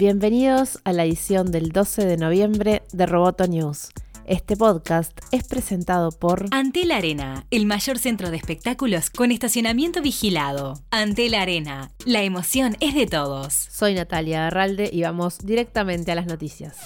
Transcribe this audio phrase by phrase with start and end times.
[0.00, 3.90] Bienvenidos a la edición del 12 de noviembre de Roboto News.
[4.24, 10.80] Este podcast es presentado por Antel Arena, el mayor centro de espectáculos con estacionamiento vigilado.
[10.90, 13.52] Antel Arena, la emoción es de todos.
[13.52, 16.78] Soy Natalia Arralde y vamos directamente a las noticias.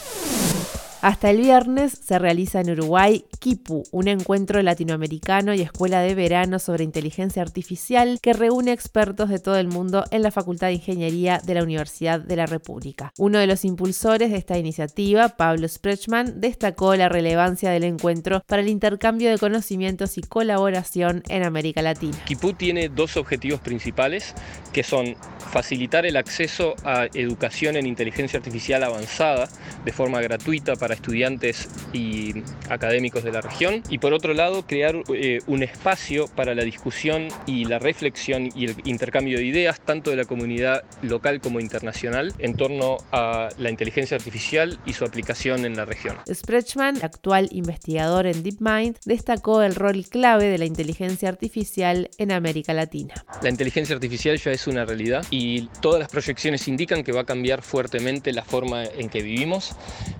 [1.04, 6.58] Hasta el viernes se realiza en Uruguay KIPU, un encuentro latinoamericano y escuela de verano
[6.58, 11.42] sobre inteligencia artificial que reúne expertos de todo el mundo en la Facultad de Ingeniería
[11.44, 13.12] de la Universidad de la República.
[13.18, 18.62] Uno de los impulsores de esta iniciativa, Pablo Sprechman, destacó la relevancia del encuentro para
[18.62, 22.16] el intercambio de conocimientos y colaboración en América Latina.
[22.24, 24.32] KIPU tiene dos objetivos principales,
[24.72, 25.16] que son
[25.52, 29.50] facilitar el acceso a educación en inteligencia artificial avanzada
[29.84, 32.34] de forma gratuita para estudiantes y
[32.68, 37.28] académicos de la región y por otro lado crear eh, un espacio para la discusión
[37.46, 42.32] y la reflexión y el intercambio de ideas tanto de la comunidad local como internacional
[42.38, 46.16] en torno a la inteligencia artificial y su aplicación en la región.
[46.32, 52.72] Sprechman, actual investigador en DeepMind, destacó el rol clave de la inteligencia artificial en América
[52.74, 53.14] Latina.
[53.42, 57.24] La inteligencia artificial ya es una realidad y todas las proyecciones indican que va a
[57.24, 59.74] cambiar fuertemente la forma en que vivimos.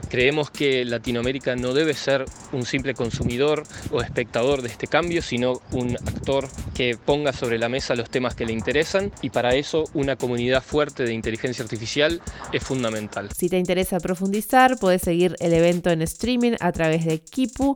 [0.09, 5.61] Creemos que Latinoamérica no debe ser un simple consumidor o espectador de este cambio, sino
[5.73, 9.85] un actor que ponga sobre la mesa los temas que le interesan y para eso
[9.95, 12.21] una comunidad fuerte de inteligencia artificial
[12.53, 13.29] es fundamental.
[13.37, 17.75] Si te interesa profundizar, puedes seguir el evento en streaming a través de kipu,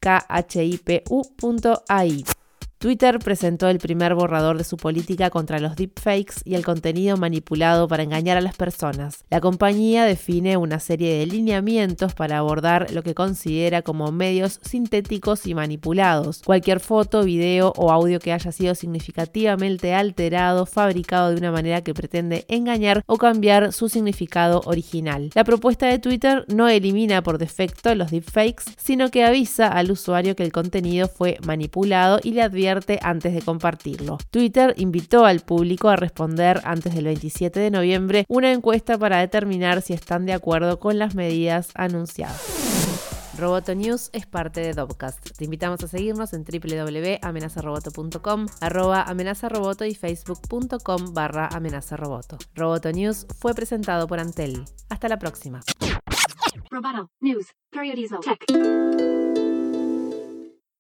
[0.49, 2.25] khipu.ai.
[2.79, 7.89] Twitter presentó el primer borrador de su política contra los deepfakes y el contenido manipulado
[7.89, 9.25] para engañar a las personas.
[9.31, 15.45] La compañía define una serie de lineamientos para abordar lo que considera como medios sintéticos
[15.47, 16.43] y manipulados.
[16.45, 21.95] Cualquier foto, video o audio que haya sido significativamente alterado, fabricado de una manera que
[21.95, 25.31] pretende engañar o cambiar su significado original.
[25.35, 30.37] La propuesta de Twitter no elimina por defecto los deepfakes, sino que avisa al usuario
[30.37, 32.68] que el contenido fue manipulado y le advierte
[33.03, 34.19] antes de compartirlo.
[34.31, 39.83] Twitter invitó al público a responder antes del 27 de noviembre una encuesta para determinar
[39.83, 42.69] si están de acuerdo con las medidas anunciadas.
[43.39, 45.37] Roboto News es parte de Dopcast.
[45.37, 52.37] Te invitamos a seguirnos en www.amenazaroboto.com, arroba amenazaroboto y facebook.com barra amenazaroboto.
[52.55, 54.65] Roboto News fue presentado por Antel.
[54.89, 55.61] Hasta la próxima.